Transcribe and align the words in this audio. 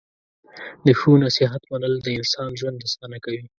د 0.85 0.87
ښو 0.99 1.11
نصیحت 1.25 1.61
منل 1.71 1.93
د 2.01 2.07
انسان 2.19 2.49
ژوند 2.59 2.77
اسانه 2.87 3.17
کوي. 3.25 3.43